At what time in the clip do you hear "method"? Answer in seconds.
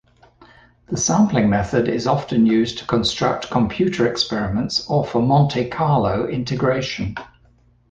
1.47-1.87